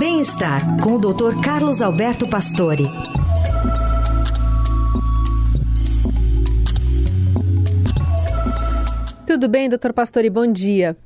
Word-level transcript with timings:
Bem-estar 0.00 0.80
com 0.82 0.94
o 0.94 0.98
Dr. 0.98 1.42
Carlos 1.44 1.82
Alberto 1.82 2.26
Pastore. 2.26 2.84
Tudo 9.26 9.46
bem, 9.46 9.68
doutor 9.68 9.92
Pastore? 9.92 10.30
Bom 10.30 10.50
dia. 10.50 10.96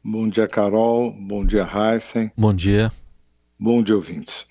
Bom 0.00 0.28
dia, 0.28 0.46
Carol. 0.46 1.10
Bom 1.10 1.44
dia, 1.44 1.66
Heisen. 1.66 2.30
Bom 2.38 2.54
dia. 2.54 2.92
Bom 3.58 3.82
dia, 3.82 3.96
ouvintes. 3.96 4.46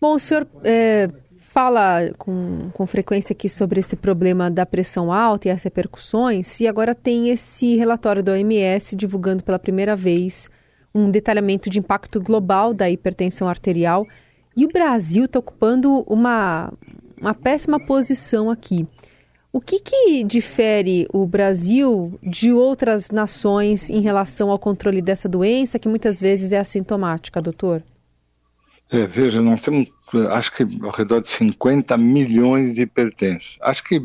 Bom, 0.00 0.14
o 0.14 0.18
senhor 0.18 0.48
é, 0.62 1.10
fala 1.36 2.14
com, 2.16 2.70
com 2.72 2.86
frequência 2.86 3.34
aqui 3.34 3.50
sobre 3.50 3.78
esse 3.78 3.94
problema 3.94 4.50
da 4.50 4.64
pressão 4.64 5.12
alta 5.12 5.48
e 5.48 5.50
as 5.50 5.62
repercussões, 5.62 6.60
e 6.60 6.66
agora 6.66 6.94
tem 6.94 7.28
esse 7.28 7.76
relatório 7.76 8.24
da 8.24 8.32
OMS 8.32 8.96
divulgando 8.96 9.44
pela 9.44 9.58
primeira 9.58 9.94
vez 9.94 10.50
um 10.94 11.10
detalhamento 11.10 11.68
de 11.68 11.78
impacto 11.78 12.20
global 12.20 12.72
da 12.72 12.88
hipertensão 12.88 13.48
arterial. 13.48 14.06
E 14.56 14.64
o 14.64 14.68
Brasil 14.68 15.24
está 15.24 15.40
ocupando 15.40 16.04
uma, 16.06 16.72
uma 17.20 17.34
péssima 17.34 17.80
posição 17.80 18.48
aqui. 18.48 18.86
O 19.52 19.60
que, 19.60 19.78
que 19.80 20.24
difere 20.24 21.06
o 21.12 21.26
Brasil 21.26 22.12
de 22.22 22.52
outras 22.52 23.10
nações 23.10 23.88
em 23.88 24.00
relação 24.00 24.50
ao 24.50 24.58
controle 24.58 25.00
dessa 25.00 25.28
doença, 25.28 25.78
que 25.78 25.88
muitas 25.88 26.20
vezes 26.20 26.52
é 26.52 26.58
assintomática, 26.58 27.40
doutor? 27.40 27.82
É, 28.90 29.06
veja, 29.06 29.40
nós 29.40 29.62
temos, 29.62 29.88
acho 30.30 30.56
que 30.56 30.64
ao 30.84 30.90
redor 30.90 31.20
de 31.20 31.28
50 31.28 31.96
milhões 31.96 32.74
de 32.74 32.82
hipertensos. 32.82 33.56
Acho 33.62 33.82
que 33.84 34.00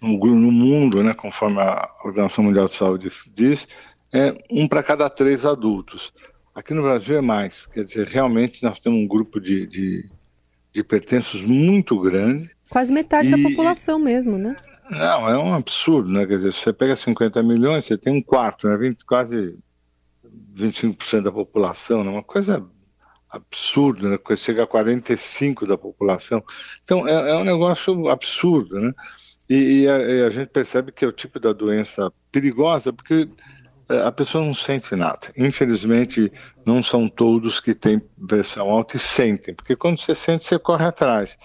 no, 0.00 0.16
no 0.18 0.50
mundo, 0.50 1.02
né, 1.02 1.14
conforme 1.14 1.60
a 1.60 1.88
Organização 2.04 2.44
Mundial 2.44 2.66
de 2.66 2.76
Saúde 2.76 3.10
diz, 3.34 3.68
é 4.12 4.34
um 4.50 4.66
para 4.66 4.82
cada 4.82 5.08
três 5.08 5.44
adultos. 5.44 6.12
Aqui 6.54 6.74
no 6.74 6.82
Brasil 6.82 7.16
é 7.16 7.20
mais, 7.20 7.66
quer 7.66 7.84
dizer, 7.84 8.06
realmente 8.06 8.62
nós 8.62 8.80
temos 8.80 9.00
um 9.00 9.06
grupo 9.06 9.40
de, 9.40 9.66
de, 9.66 10.10
de 10.72 10.84
muito 11.46 11.98
grande. 12.00 12.50
Quase 12.68 12.92
metade 12.92 13.28
e, 13.28 13.30
da 13.30 13.48
população 13.48 13.98
mesmo, 13.98 14.36
né? 14.36 14.56
Não, 14.90 15.28
é 15.28 15.38
um 15.38 15.54
absurdo, 15.54 16.10
né? 16.10 16.26
Quer 16.26 16.38
dizer, 16.38 16.52
você 16.52 16.72
pega 16.72 16.96
50 16.96 17.42
milhões, 17.42 17.84
você 17.84 17.96
tem 17.96 18.12
um 18.12 18.22
quarto, 18.22 18.68
né? 18.68 18.76
20, 18.76 19.04
quase 19.04 19.56
25% 20.56 21.22
da 21.22 21.32
população, 21.32 22.02
né? 22.02 22.10
Uma 22.10 22.22
coisa 22.22 22.66
absurda, 23.30 24.08
né? 24.10 24.18
Chega 24.36 24.64
a 24.64 24.66
45% 24.66 25.66
da 25.66 25.78
população. 25.78 26.42
Então, 26.82 27.06
é, 27.06 27.30
é 27.30 27.36
um 27.36 27.44
negócio 27.44 28.08
absurdo, 28.08 28.80
né? 28.80 28.92
E, 29.48 29.82
e, 29.82 29.88
a, 29.88 29.98
e, 29.98 30.22
a, 30.24 30.30
gente 30.30 30.48
percebe 30.48 30.92
que 30.92 31.04
é 31.04 31.08
o 31.08 31.12
tipo 31.12 31.38
da 31.38 31.52
doença 31.52 32.12
perigosa, 32.30 32.92
porque 32.92 33.28
a 34.06 34.12
pessoa 34.12 34.44
não 34.44 34.54
sente 34.54 34.94
nada. 34.94 35.28
Infelizmente, 35.36 36.32
não 36.64 36.82
são 36.82 37.08
todos 37.08 37.58
que 37.60 37.74
têm 37.74 38.00
pressão 38.28 38.70
alta 38.70 38.96
e 38.96 39.00
sentem, 39.00 39.54
porque 39.54 39.74
quando 39.74 39.98
você 39.98 40.14
sente, 40.14 40.44
você 40.44 40.58
corre 40.58 40.84
atrás. 40.84 41.36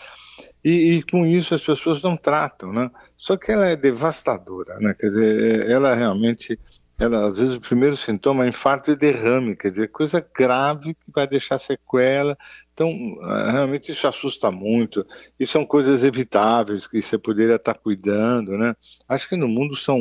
E, 0.64 0.96
e, 0.96 1.04
com 1.04 1.26
isso 1.26 1.54
as 1.54 1.62
pessoas 1.62 2.02
não 2.02 2.18
tratam, 2.18 2.73
né? 2.73 2.90
Só 3.16 3.38
que 3.38 3.52
ela 3.52 3.68
é 3.68 3.76
devastadora, 3.76 4.80
né? 4.80 4.96
Quer 5.00 5.10
dizer, 5.10 5.70
é, 5.70 5.72
ela 5.72 5.94
realmente, 5.94 6.60
ela, 7.00 7.28
às 7.28 7.38
vezes 7.38 7.54
o 7.56 7.62
primeiro 7.62 7.96
sintoma 7.96 8.46
é 8.46 8.50
infarto 8.50 8.92
e 8.92 8.96
derrame, 8.96 9.56
quer 9.56 9.70
dizer, 9.70 9.92
coisa 9.92 10.28
grave 10.36 10.96
que 10.96 11.12
vai 11.14 11.28
deixar 11.28 11.60
sequela. 11.60 12.36
Então, 12.73 12.92
ah, 13.22 13.52
realmente 13.52 13.92
isso 13.92 14.08
assusta 14.08 14.50
muito. 14.50 15.06
E 15.40 15.46
são 15.46 15.64
coisas 15.64 16.04
evitáveis 16.04 16.88
que 16.88 17.02
você 17.02 17.18
poderia 17.18 17.56
estar 17.56 17.76
cuidando, 17.76 18.58
né? 18.58 18.76
Acho 19.08 19.30
que 19.30 19.38
no 19.38 19.48
mundo 19.48 19.76
são 19.76 20.00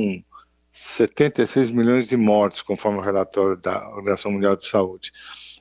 76 0.75 1.71
milhões 1.71 2.09
de 2.09 2.17
mortes, 2.17 2.61
conforme 2.61 2.99
o 2.99 3.01
relatório 3.01 3.57
da 3.57 3.89
Organização 3.91 4.33
Mundial 4.33 4.57
de 4.57 4.67
Saúde. 4.67 5.13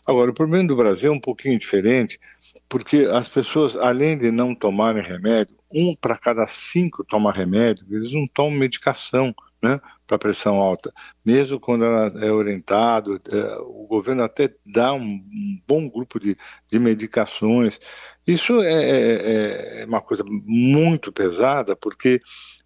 Agora, 0.08 0.32
o 0.32 0.34
problema 0.34 0.68
do 0.68 0.76
Brasil 0.76 1.14
é 1.14 1.16
um 1.16 1.20
pouquinho 1.20 1.58
diferente, 1.60 2.20
porque 2.68 3.08
as 3.12 3.30
pessoas, 3.30 3.76
além 3.76 4.18
de 4.18 4.32
não 4.32 4.56
tomarem 4.56 5.04
remédio, 5.04 5.56
um 5.72 5.96
para 5.96 6.18
cada 6.18 6.48
cinco 6.48 7.04
toma 7.04 7.32
remédio, 7.32 7.86
eles 7.92 8.12
não 8.12 8.28
tomam 8.28 8.60
medicação 8.60 9.34
né, 9.62 9.80
para 10.08 10.18
pressão 10.18 10.56
alta. 10.56 10.92
Mesmo 11.24 11.60
quando 11.60 11.86
ela 11.86 12.12
é 12.20 12.32
orientado, 12.32 13.22
é, 13.32 13.56
o 13.60 13.86
governo 13.88 14.24
até 14.24 14.54
dá 14.66 14.94
um, 14.94 15.00
um 15.02 15.62
bom 15.68 15.88
grupo 15.88 16.20
de, 16.20 16.36
de 16.70 16.80
medicações. 16.80 17.80
Isso 18.26 18.62
é, 18.62 18.74
é, 18.74 19.82
é 19.82 19.86
uma 19.86 20.02
coisa 20.02 20.24
muito 20.28 21.14
pesada, 21.14 21.76
porque 21.76 22.20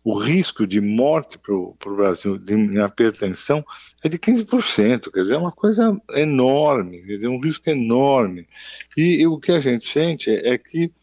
o 0.07 0.18
risco 0.18 0.66
de 0.66 0.79
morte 0.79 1.38
para 1.38 1.53
o 1.53 1.75
Brasil 1.97 2.38
de 2.38 2.53
hipertensão 2.53 3.62
é 4.01 4.07
de 4.07 4.18
15%, 4.18 5.12
quer 5.12 5.19
dizer, 5.19 5.34
é 5.34 5.38
uma 5.38 5.51
coisa 5.51 6.01
enorme, 6.13 7.00
quer 7.00 7.16
dizer, 7.16 7.28
um 7.28 7.41
risco 7.41 7.69
enorme. 7.69 8.47
E, 8.95 9.22
e 9.22 9.28
o 9.28 9.38
que 9.38 9.51
a 9.51 9.59
gente 9.59 9.85
sente 9.85 10.31
é, 10.31 10.57
que, 10.57 10.94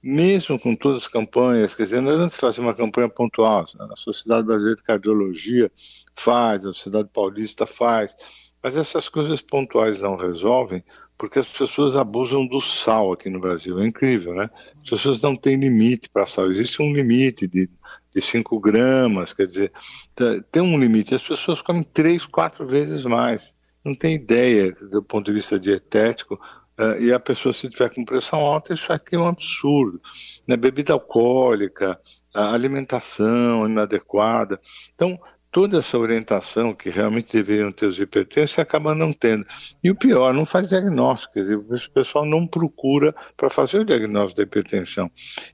mesmo 0.00 0.60
com 0.60 0.76
todas 0.76 1.02
as 1.02 1.08
campanhas, 1.08 1.74
quer 1.74 1.82
dizer, 1.82 2.00
não 2.00 2.12
adianta 2.12 2.36
fazer 2.36 2.60
uma 2.60 2.72
campanha 2.72 3.08
pontual, 3.08 3.66
a 3.80 3.96
Sociedade 3.96 4.46
Brasileira 4.46 4.76
de 4.76 4.84
Cardiologia 4.84 5.68
faz, 6.14 6.64
a 6.64 6.72
Sociedade 6.72 7.08
Paulista 7.12 7.66
faz, 7.66 8.14
mas 8.62 8.76
essas 8.76 9.08
coisas 9.08 9.42
pontuais 9.42 10.00
não 10.00 10.14
resolvem, 10.14 10.84
porque 11.18 11.38
as 11.38 11.48
pessoas 11.48 11.96
abusam 11.96 12.46
do 12.46 12.60
sal 12.60 13.12
aqui 13.12 13.30
no 13.30 13.40
Brasil. 13.40 13.80
É 13.80 13.86
incrível, 13.86 14.34
né? 14.34 14.50
As 14.82 14.90
pessoas 14.90 15.22
não 15.22 15.34
têm 15.34 15.56
limite 15.56 16.08
para 16.10 16.26
sal. 16.26 16.50
Existe 16.50 16.82
um 16.82 16.92
limite 16.92 17.46
de, 17.46 17.68
de 18.14 18.20
5 18.20 18.60
gramas, 18.60 19.32
quer 19.32 19.46
dizer, 19.46 19.72
tá, 20.14 20.24
tem 20.52 20.62
um 20.62 20.78
limite. 20.78 21.14
As 21.14 21.22
pessoas 21.22 21.62
comem 21.62 21.82
três, 21.82 22.26
quatro 22.26 22.66
vezes 22.66 23.04
mais. 23.04 23.54
Não 23.84 23.94
tem 23.94 24.14
ideia 24.14 24.72
do 24.90 25.02
ponto 25.02 25.26
de 25.26 25.32
vista 25.32 25.58
dietético. 25.58 26.38
Uh, 26.78 27.00
e 27.00 27.10
a 27.10 27.18
pessoa, 27.18 27.54
se 27.54 27.70
tiver 27.70 27.88
com 27.88 28.04
pressão 28.04 28.40
alta, 28.40 28.74
isso 28.74 28.92
aqui 28.92 29.16
é 29.16 29.18
um 29.18 29.28
absurdo. 29.28 29.98
Né? 30.46 30.56
Bebida 30.56 30.92
alcoólica, 30.92 31.98
alimentação 32.34 33.66
inadequada. 33.66 34.60
Então, 34.94 35.18
toda 35.56 35.78
essa 35.78 35.98
orientação 35.98 36.74
que 36.74 36.90
realmente 36.90 37.32
deveriam 37.32 37.72
ter 37.72 37.86
os 37.86 37.98
hipertensos 37.98 38.58
acaba 38.58 38.94
não 38.94 39.10
tendo. 39.10 39.46
E 39.82 39.90
o 39.90 39.94
pior, 39.94 40.34
não 40.34 40.44
faz 40.44 40.68
diagnóstico, 40.68 41.32
quer 41.32 41.40
dizer, 41.40 41.56
o 41.56 41.90
pessoal 41.94 42.26
não 42.26 42.46
procura 42.46 43.14
para 43.34 43.48
fazer 43.48 43.78
o 43.78 43.84
diagnóstico 43.86 44.36
da 44.36 44.42
hipertensão. 44.42 45.10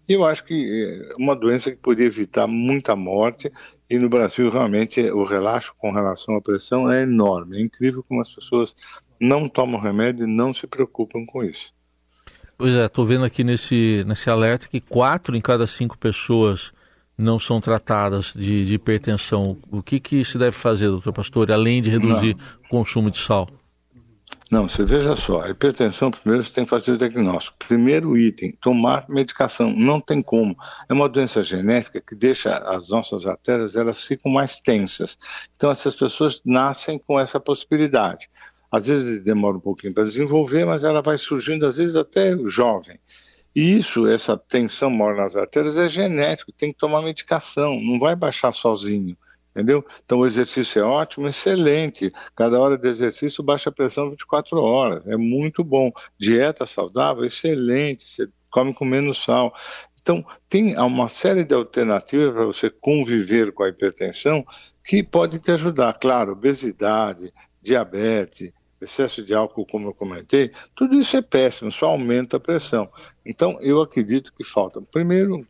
E 0.09 0.13
eu 0.13 0.25
acho 0.25 0.43
que 0.43 1.13
é 1.15 1.23
uma 1.23 1.37
doença 1.37 1.71
que 1.71 1.77
poderia 1.77 2.09
evitar 2.09 2.49
muita 2.49 2.97
morte, 2.97 3.49
e 3.89 3.97
no 3.97 4.09
Brasil 4.09 4.51
realmente 4.51 5.01
o 5.09 5.23
relaxo 5.23 5.73
com 5.79 5.93
relação 5.93 6.35
à 6.35 6.41
pressão 6.41 6.91
é 6.91 7.03
enorme. 7.03 7.59
É 7.59 7.63
incrível 7.63 8.03
como 8.03 8.21
as 8.23 8.35
pessoas 8.35 8.75
não 9.21 9.49
tomam 9.49 9.81
remédio 9.81 10.27
e 10.27 10.29
não 10.29 10.53
se 10.53 10.67
preocupam 10.67 11.25
com 11.25 11.45
isso. 11.45 11.73
Pois 12.59 12.75
é, 12.75 12.87
estou 12.87 13.07
vendo 13.07 13.25
aqui 13.25 13.45
nesse, 13.45 14.03
nesse 14.05 14.29
alerta 14.29 14.67
que 14.67 14.81
quatro 14.81 15.37
em 15.37 15.41
cada 15.41 15.65
cinco 15.65 15.97
pessoas 15.97 16.73
não 17.17 17.39
são 17.39 17.61
tratadas 17.61 18.33
de, 18.35 18.65
de 18.65 18.75
hipertensão, 18.75 19.57
o 19.71 19.83
que, 19.83 20.01
que 20.01 20.25
se 20.25 20.39
deve 20.39 20.53
fazer, 20.53 20.89
doutor 20.89 21.13
Pastor, 21.13 21.51
além 21.51 21.83
de 21.83 21.91
reduzir 21.91 22.37
não. 22.37 22.45
o 22.65 22.69
consumo 22.69 23.11
de 23.11 23.19
sal? 23.19 23.49
Não, 24.53 24.69
você 24.69 24.85
veja 24.85 25.17
só, 25.17 25.41
a 25.41 25.49
hipertensão, 25.49 26.11
primeiro 26.11 26.45
você 26.45 26.53
tem 26.53 26.65
que 26.65 26.69
fazer 26.69 26.93
o 26.93 26.99
diagnóstico. 26.99 27.57
Primeiro 27.67 28.19
item, 28.19 28.53
tomar 28.61 29.09
medicação. 29.09 29.73
Não 29.75 29.99
tem 29.99 30.21
como. 30.21 30.55
É 30.91 30.93
uma 30.93 31.09
doença 31.09 31.43
genética 31.43 32.03
que 32.03 32.15
deixa 32.15 32.59
as 32.59 32.91
nossas 32.91 33.25
artérias, 33.25 33.77
elas 33.77 34.05
ficam 34.05 34.31
mais 34.31 34.61
tensas. 34.61 35.17
Então 35.57 35.71
essas 35.71 35.95
pessoas 35.95 36.43
nascem 36.45 36.99
com 36.99 37.19
essa 37.19 37.41
possibilidade. 37.41 38.29
Às 38.71 38.87
vezes 38.87 39.25
demora 39.25 39.57
um 39.57 39.61
pouquinho 39.61 39.95
para 39.95 40.05
desenvolver, 40.05 40.67
mas 40.67 40.85
ela 40.85 41.01
vai 41.01 41.17
surgindo, 41.17 41.65
às 41.65 41.79
vezes 41.79 41.97
até 41.97 42.37
jovem. 42.47 42.99
Isso, 43.55 44.07
essa 44.07 44.37
tensão 44.37 44.91
maior 44.91 45.17
nas 45.17 45.37
artérias 45.37 45.77
é 45.77 45.89
genético, 45.89 46.53
tem 46.53 46.73
que 46.73 46.79
tomar 46.79 47.03
medicação, 47.03 47.79
não 47.81 47.99
vai 47.99 48.17
baixar 48.17 48.53
sozinho, 48.53 49.17
entendeu? 49.51 49.85
Então 50.05 50.21
o 50.21 50.27
exercício 50.27 50.81
é 50.81 50.85
ótimo, 50.85 51.29
excelente. 51.29 52.11
Cada 52.35 52.59
hora 52.59 52.79
de 52.79 52.89
exercício 52.89 53.45
baixa 53.45 53.69
a 53.69 53.73
pressão 53.73 54.11
24 54.11 54.59
horas, 54.59 55.07
é 55.07 55.17
muito 55.17 55.63
bom. 55.63 55.91
Dieta 56.19 56.67
saudável, 56.67 57.25
excelente, 57.25 58.05
você 58.05 58.29
come 58.51 58.73
com 58.73 58.85
menos 58.85 59.23
sal. 59.23 59.55
Então, 60.01 60.25
tem 60.49 60.77
uma 60.77 61.09
série 61.09 61.45
de 61.45 61.55
alternativas 61.55 62.35
para 62.35 62.45
você 62.45 62.69
conviver 62.69 63.53
com 63.53 63.63
a 63.63 63.69
hipertensão 63.69 64.45
que 64.85 65.01
pode 65.01 65.39
te 65.39 65.53
ajudar. 65.53 65.93
Claro, 65.95 66.33
obesidade, 66.33 67.33
diabetes, 67.63 68.53
excesso 68.83 69.23
de 69.23 69.35
álcool, 69.35 69.67
como 69.67 69.89
eu 69.89 69.95
comentei, 69.95 70.51
tudo 70.75 70.99
isso 70.99 71.17
é 71.17 71.23
péssimo, 71.23 71.71
só 71.71 71.87
aumenta 71.87 72.37
a 72.37 72.41
pressão. 72.41 72.89
Então, 73.25 73.59
eu 73.61 73.81
acredito 73.81 74.33
que 74.33 74.45
falta, 74.45 74.81
primeiro, 74.81 75.47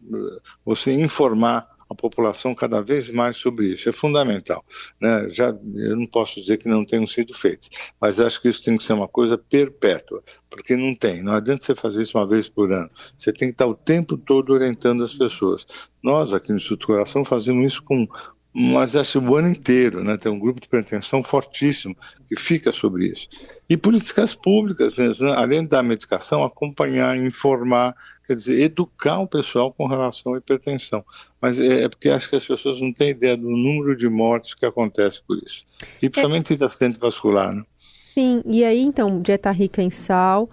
você 0.64 0.92
informar 0.92 1.72
a 1.92 1.94
população 1.94 2.54
cada 2.54 2.80
vez 2.80 3.08
mais 3.10 3.36
sobre 3.36 3.66
isso, 3.72 3.88
é 3.88 3.92
fundamental. 3.92 4.64
Né? 5.00 5.28
Já, 5.30 5.48
eu 5.74 5.96
não 5.96 6.06
posso 6.06 6.40
dizer 6.40 6.56
que 6.56 6.68
não 6.68 6.84
tenham 6.84 7.06
sido 7.06 7.32
feitos, 7.34 7.70
mas 8.00 8.18
acho 8.18 8.40
que 8.40 8.48
isso 8.48 8.64
tem 8.64 8.76
que 8.76 8.82
ser 8.82 8.94
uma 8.94 9.08
coisa 9.08 9.38
perpétua, 9.38 10.22
porque 10.50 10.74
não 10.74 10.94
tem, 10.94 11.22
não 11.22 11.34
adianta 11.34 11.64
você 11.64 11.74
fazer 11.74 12.02
isso 12.02 12.18
uma 12.18 12.26
vez 12.26 12.48
por 12.48 12.72
ano, 12.72 12.90
você 13.16 13.32
tem 13.32 13.48
que 13.48 13.54
estar 13.54 13.66
o 13.66 13.74
tempo 13.74 14.16
todo 14.16 14.52
orientando 14.52 15.04
as 15.04 15.14
pessoas. 15.14 15.66
Nós, 16.02 16.32
aqui 16.32 16.50
no 16.50 16.56
Instituto 16.56 16.88
Coração, 16.88 17.24
fazemos 17.24 17.72
isso 17.72 17.82
com 17.82 18.08
mas 18.54 18.94
acho 18.94 19.18
o 19.18 19.36
ano 19.36 19.48
inteiro, 19.48 20.04
né? 20.04 20.16
Tem 20.18 20.30
um 20.30 20.38
grupo 20.38 20.60
de 20.60 20.68
pretensão 20.68 21.24
fortíssimo 21.24 21.96
que 22.28 22.36
fica 22.36 22.70
sobre 22.70 23.06
isso. 23.06 23.26
E 23.68 23.76
políticas 23.76 24.34
públicas, 24.34 24.94
mesmo, 24.94 25.26
né? 25.26 25.34
além 25.34 25.66
da 25.66 25.82
medicação, 25.82 26.44
acompanhar, 26.44 27.16
informar, 27.16 27.94
quer 28.26 28.36
dizer, 28.36 28.60
educar 28.60 29.20
o 29.20 29.26
pessoal 29.26 29.72
com 29.72 29.86
relação 29.86 30.34
à 30.34 30.38
hipertensão. 30.38 31.02
Mas 31.40 31.58
é, 31.58 31.84
é 31.84 31.88
porque 31.88 32.10
acho 32.10 32.28
que 32.28 32.36
as 32.36 32.44
pessoas 32.44 32.78
não 32.80 32.92
têm 32.92 33.10
ideia 33.10 33.36
do 33.36 33.48
número 33.48 33.96
de 33.96 34.08
mortes 34.08 34.52
que 34.52 34.66
acontece 34.66 35.22
por 35.26 35.38
isso. 35.38 35.64
E 36.02 36.10
principalmente 36.10 36.52
é... 36.52 36.56
da 36.56 36.66
acidente 36.66 36.98
vascular, 36.98 37.54
né? 37.54 37.64
Sim, 38.12 38.42
e 38.44 38.62
aí 38.62 38.82
então, 38.82 39.22
dieta 39.22 39.50
rica 39.50 39.80
em 39.80 39.88
sal, 39.88 40.50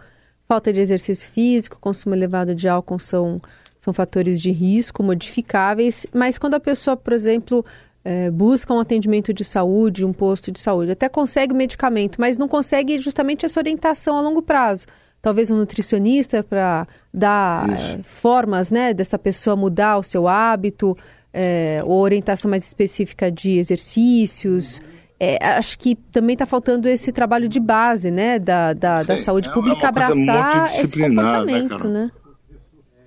falta 0.47 0.71
de 0.71 0.79
exercício 0.79 1.27
físico, 1.29 1.77
consumo 1.81 2.15
elevado 2.15 2.55
de 2.55 2.69
álcool 2.69 2.99
são, 2.99 3.41
são 3.77 3.93
fatores 3.93 4.39
de 4.39 4.49
risco 4.49 5.03
modificáveis, 5.03 6.07
mas 6.13 6.37
quando 6.37 6.53
a 6.53 6.59
pessoa, 6.61 6.95
por 6.95 7.11
exemplo, 7.11 7.65
é, 8.03 8.31
busca 8.31 8.73
um 8.73 8.79
atendimento 8.79 9.33
de 9.33 9.43
saúde, 9.43 10.05
um 10.05 10.13
posto 10.13 10.51
de 10.51 10.59
saúde, 10.59 10.91
até 10.91 11.09
consegue 11.09 11.53
o 11.53 11.55
medicamento, 11.55 12.19
mas 12.19 12.37
não 12.37 12.47
consegue 12.47 12.99
justamente 12.99 13.45
essa 13.45 13.59
orientação 13.59 14.17
a 14.17 14.21
longo 14.21 14.41
prazo. 14.41 14.85
Talvez 15.21 15.51
um 15.51 15.57
nutricionista 15.57 16.41
para 16.41 16.87
dar 17.13 17.69
é, 17.69 17.99
formas 18.03 18.71
né, 18.71 18.93
dessa 18.93 19.19
pessoa 19.19 19.55
mudar 19.55 19.97
o 19.97 20.03
seu 20.03 20.27
hábito, 20.29 20.95
é, 21.33 21.81
ou 21.83 21.99
orientação 21.99 22.49
mais 22.49 22.65
específica 22.65 23.29
de 23.29 23.57
exercícios. 23.57 24.81
É, 25.19 25.37
acho 25.57 25.77
que 25.77 25.95
também 25.95 26.33
está 26.33 26.45
faltando 26.45 26.87
esse 26.87 27.11
trabalho 27.11 27.49
de 27.49 27.59
base, 27.59 28.09
né, 28.09 28.39
da, 28.39 28.71
da, 28.71 29.01
Sim, 29.01 29.07
da 29.07 29.17
saúde 29.17 29.49
é 29.49 29.51
pública 29.51 29.89
abraçar 29.89 30.63
esse 30.67 30.97
né, 30.97 31.09
comportamento, 31.09 31.87
né? 31.89 32.03
né? 32.05 32.11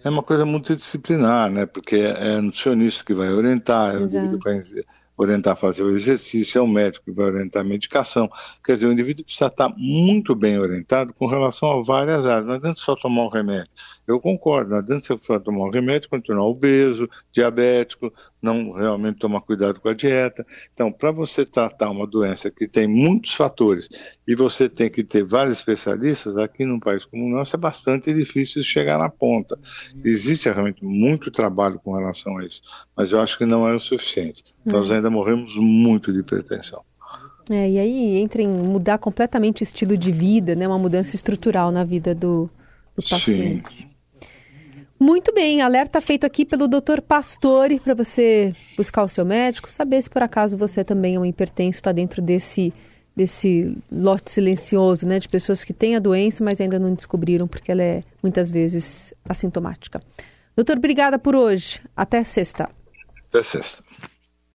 É 0.05 0.09
uma 0.09 0.23
coisa 0.23 0.45
multidisciplinar, 0.45 1.51
né? 1.51 1.67
Porque 1.67 1.97
é 1.97 2.37
o 2.39 2.43
nutricionista 2.43 3.05
que 3.05 3.15
vai 3.15 3.31
orientar, 3.31 3.95
é 3.95 3.99
o 3.99 4.05
indivíduo 4.05 4.39
que 4.39 4.45
vai 4.45 4.61
orientar 5.17 5.53
a 5.53 5.57
fazer 5.57 5.83
o 5.83 5.91
exercício, 5.91 6.59
é 6.59 6.63
o 6.63 6.67
médico 6.67 7.05
que 7.07 7.13
vai 7.13 7.27
orientar 7.27 7.63
a 7.63 7.69
medicação. 7.69 8.31
Quer 8.65 8.75
dizer, 8.75 8.87
o 8.87 8.93
indivíduo 8.93 9.25
precisa 9.25 9.47
estar 9.47 9.69
muito 9.77 10.35
bem 10.35 10.59
orientado 10.59 11.13
com 11.15 11.27
relação 11.27 11.71
a 11.71 11.83
várias 11.83 12.27
áreas. 12.27 12.47
Não 12.47 12.55
adianta 12.55 12.81
só 12.81 12.97
tomar 12.97 13.25
um 13.25 13.29
remédio. 13.29 13.71
Eu 14.07 14.21
concordo, 14.21 14.71
não 14.71 14.79
adianta 14.79 15.07
você 15.07 15.19
só 15.19 15.39
tomar 15.39 15.67
um 15.67 15.71
remédio, 15.71 16.09
continuar 16.09 16.47
obeso, 16.47 17.09
diabético, 17.33 18.13
não 18.41 18.73
realmente 18.73 19.19
tomar 19.19 19.41
cuidado 19.43 19.81
com 19.81 19.89
a 19.89 19.95
dieta. 19.95 20.45
Então, 20.75 20.91
para 20.91 21.13
você 21.13 21.47
tratar 21.47 21.91
uma 21.91 22.07
doença 22.07 22.51
que 22.51 22.67
tem 22.67 22.89
muitos 22.89 23.33
fatores 23.35 23.89
e 24.27 24.35
você 24.35 24.69
tem 24.69 24.91
que 24.91 25.05
ter 25.05 25.25
vários 25.25 25.59
especialistas, 25.59 26.37
aqui 26.37 26.65
num 26.65 26.81
país 26.81 27.05
como 27.05 27.25
o 27.25 27.31
nosso 27.31 27.55
é 27.55 27.59
bastante 27.59 28.13
difícil 28.13 28.63
chegar 28.63 28.99
na 28.99 29.09
ponta. 29.09 29.59
Existe 30.05 30.51
realmente 30.51 30.85
muito 30.85 31.31
trabalho 31.31 31.79
com 31.79 31.95
relação 31.95 32.39
a 32.39 32.45
isso, 32.45 32.61
mas 32.97 33.13
eu 33.13 33.21
acho 33.21 33.39
que 33.39 33.47
não 33.47 33.69
é 33.69 33.75
o 33.75 33.79
suficiente. 33.79 34.45
Nós 34.65 34.91
ainda 35.03 35.11
morremos 35.11 35.57
muito 35.57 36.13
de 36.13 36.21
hipertensão. 36.21 36.83
É, 37.51 37.69
e 37.69 37.79
aí 37.79 38.17
entra 38.19 38.41
em 38.41 38.49
mudar 38.49 38.99
completamente 38.99 39.63
o 39.63 39.65
estilo 39.65 39.97
de 39.97 40.13
vida, 40.13 40.55
né? 40.55 40.67
Uma 40.67 40.79
mudança 40.79 41.17
estrutural 41.17 41.73
na 41.73 41.83
vida 41.83 42.15
do, 42.15 42.49
do 42.97 43.03
paciente. 43.03 43.77
Sim. 43.77 43.93
Muito 44.99 45.35
bem, 45.35 45.61
alerta 45.61 46.01
feito 46.01 46.25
aqui 46.25 46.45
pelo 46.45 46.69
Dr. 46.69 47.01
Pastore 47.01 47.81
para 47.81 47.93
você 47.93 48.55
buscar 48.77 49.03
o 49.03 49.09
seu 49.09 49.25
médico, 49.25 49.69
saber 49.69 50.01
se 50.01 50.09
por 50.09 50.23
acaso 50.23 50.57
você 50.57 50.85
também 50.85 51.17
é 51.17 51.19
um 51.19 51.27
hipertenso, 51.27 51.79
está 51.79 51.91
dentro 51.91 52.23
desse 52.23 52.73
desse 53.15 53.77
lote 53.91 54.31
silencioso, 54.31 55.07
né, 55.07 55.19
de 55.19 55.29
pessoas 55.29 55.63
que 55.63 55.75
têm 55.75 55.97
a 55.97 55.99
doença, 55.99 56.43
mas 56.43 56.61
ainda 56.63 56.79
não 56.79 56.95
descobriram 56.95 57.47
porque 57.47 57.71
ela 57.71 57.83
é 57.83 58.03
muitas 58.23 58.51
vezes 58.51 59.13
assintomática. 59.29 60.01
Doutor, 60.57 60.79
obrigada 60.79 61.19
por 61.19 61.35
hoje. 61.35 61.81
Até 61.95 62.25
sexta. 62.25 62.71
Até 63.29 63.43
sexta. 63.43 63.83